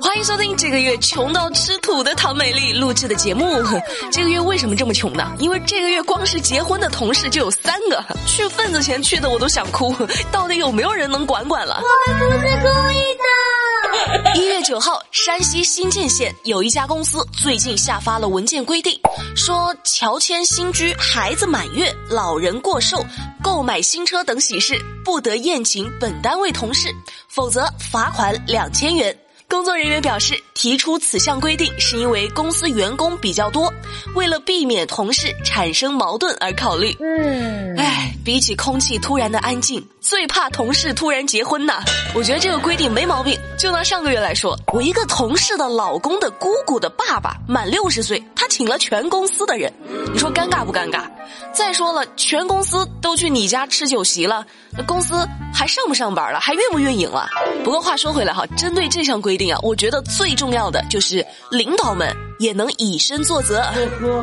[0.00, 3.44] 欢迎收听这个月穷到吃土的唐美丽录制的节目。
[4.12, 5.32] 这个月为什么这么穷呢？
[5.38, 9.94] 因为这个月光是结婚的同事就有三个，去份子钱去的我都想哭。
[10.30, 11.80] 到底有没有人能管管了？
[11.82, 14.40] 我们不是故意的。
[14.40, 18.98] 一月九号，山西新建县有一家公司最近下发了文件规定，
[19.34, 23.04] 说乔迁新居、孩子满月、老人过寿、
[23.42, 26.88] 购买新车等喜事不得宴请本单位同事，
[27.28, 29.16] 否则罚款两千元。
[29.48, 33.72] 工作人员表示，提出此项规定是因为公司员工比较多，
[34.14, 36.94] 为了避免同事产生矛盾而考虑。
[37.00, 41.82] 嗯，哎，比起空气突然的安静，最怕同事突然结婚呐。
[42.14, 43.40] 我觉得这个规定没毛病。
[43.56, 49.72] 就拿上个月来说，我一个同事的老公的姑姑的爸爸满六十岁，他请了全公司的人，
[50.12, 51.04] 你说尴尬不尴尬？
[51.52, 54.46] 再说了，全公司都去你家吃酒席了，
[54.76, 56.38] 那公司还上不上班了？
[56.38, 57.28] 还运不运营了？
[57.64, 63.62] 不过话说回来哈，针对这项规定啊，我觉得最重要的就是领导们也能以身作则。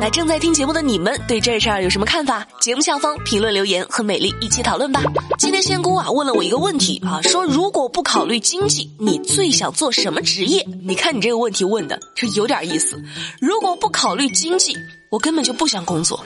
[0.00, 2.46] 那正在听节目的你们对这事儿有什么看法？
[2.60, 5.00] 节目下方评论留言和美丽一起讨论吧。
[5.38, 10.66] 今天仙姑啊问了我一个问题啊，说如果不考虑经济，你最想做什么职业？
[10.82, 13.00] 你看你这个问题问的这有点意思。
[13.40, 14.76] 如果不考虑经济。
[15.08, 16.20] 我根本就不想工作。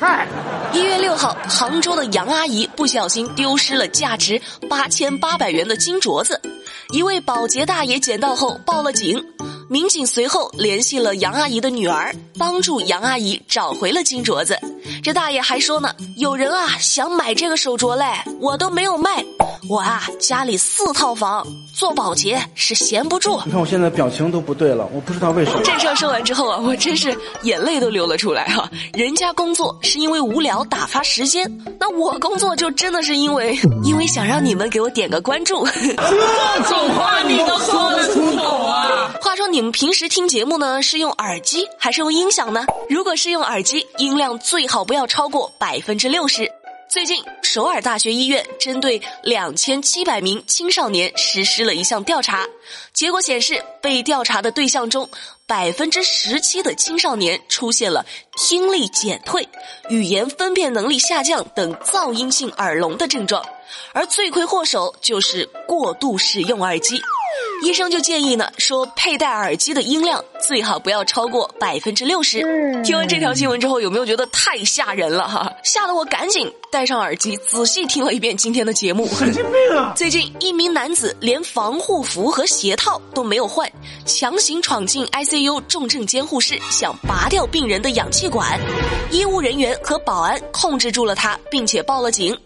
[0.73, 6.41] 一月六号，杭州的杨阿姨不小心丢失了价值八千八百元的金镯子，
[6.93, 9.25] 一位保洁大爷捡到后报了警。
[9.71, 14.59] 民警随后联系了杨阿姨的女儿，帮助杨阿姨找回了金镯子。
[15.01, 18.05] 这大爷还说呢：“有人啊想买这个手镯嘞，
[18.41, 19.25] 我都没有卖。
[19.69, 25.61] 我啊家里四套房，做保洁是闲不住。”你看我现在表情都不对了，我不知道为什么。
[25.63, 28.69] 这事儿说完之后啊，我真是眼泪都流了出来哈。
[28.93, 31.49] 人家工作是因为无聊打发时间，
[31.79, 35.65] 那我工作就真的是因为因为想让你们给我点个关注。
[35.79, 35.95] 这
[36.65, 38.59] 种话你都说得出口
[39.41, 42.67] 说你们平时听节目呢，是用耳机还是用音响呢？
[42.91, 46.53] 如果是用耳机，音量最好不要超过百分之六十。
[46.91, 52.47] 最近，首尔大学医院针对两千七百名青少年实施了一项调查，
[52.93, 55.09] 结果显示，被调查的对象中，
[55.47, 58.05] 百分之十七的青少年出现了
[58.37, 59.49] 听力减退、
[59.89, 63.43] 语言分辨能力下降等噪音性耳聋的症状，
[63.95, 67.01] 而罪魁祸首就是过度使用耳机。
[67.63, 72.41] 医生就建议呢，说佩戴耳机的音量最好不要超过百分之六十。
[72.83, 75.53] 听完这条新闻之后，有没有觉得太吓人了哈？
[75.63, 79.07] 吓得我赶紧戴上耳机，仔细听了一遍今天的节目。
[79.09, 79.93] 神经病啊！
[79.95, 83.71] 最近一名男子连防护服和鞋套都没有换，
[84.07, 88.59] 强行闯进 ICU 重症监护室，想拔掉病人的氧气管。
[89.11, 92.37] 医务人员和保安控制住了他，并且报了警。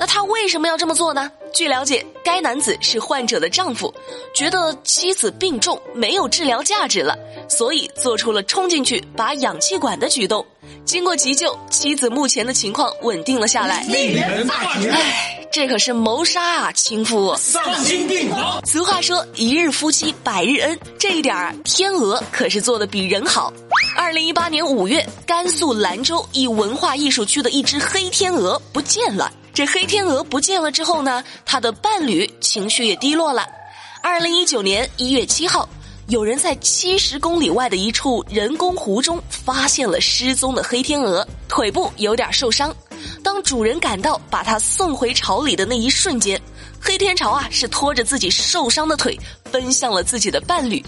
[0.00, 1.30] 那他为什么要这么做呢？
[1.54, 3.94] 据了解，该男子是患者的丈夫，
[4.34, 7.16] 觉得妻子病重没有治疗价值了，
[7.48, 10.44] 所以做出了冲进去拔氧气管的举动。
[10.84, 13.84] 经过急救，妻子目前的情况稳定了下来。
[13.84, 14.90] 令人发指！
[14.90, 17.36] 唉，这可是谋杀啊，情妇！
[17.36, 18.60] 丧心病狂！
[18.66, 23.52] 俗话说“一日夫妻百日恩”，这一点儿天鹅可是做的比人好。
[23.96, 29.32] 二零一八年五月，甘肃兰州一文化艺术区的一只黑天鹅不见了。
[29.54, 33.46] 这黑天鹅不见了之后呢，他的伴侣情绪也低落了。
[34.02, 35.68] 二零一九年一月七号，
[36.08, 42.74] 有人在七十公里外的一处人工湖中发现了失踪的黑天鹅，腿部有点受伤。
[43.22, 46.40] 当主人赶到把它送回巢里的那一瞬间，
[46.80, 49.16] 黑天朝啊是拖着自己受伤的腿
[49.52, 50.84] 奔向了自己的伴侣。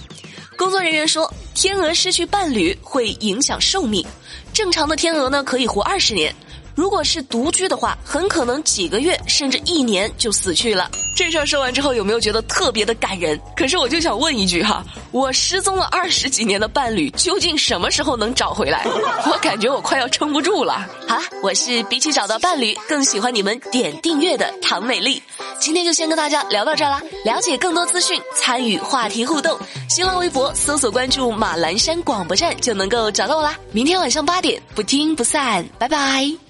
[0.56, 4.04] 工作人员说，天鹅失去伴侣会影响寿命，
[4.52, 6.34] 正常的天鹅呢可以活二十年。
[6.76, 10.88] 如果是独居的话，很可能几个月甚至一年就死去了。
[11.16, 13.40] 这事儿说完之后，有没有觉得特别的感人？
[13.56, 18.84] 可是我就想问一句哈，我失踪了二十几年的伴侣，究竟什么时候能找回来？
[19.26, 20.86] 我感觉我快要撑不住了。
[21.08, 25.22] 好了，我是比起找到伴侣更喜欢你们点订阅的唐美丽。
[25.58, 27.00] 今天就先跟大家聊到这儿啦。
[27.24, 29.58] 了解更多资讯，参与话题互动，
[29.88, 33.56] 新浪微博搜索关注马栏山广播站就能够找到我啦。
[33.72, 36.45] 明天晚上八点，不听不散，拜拜。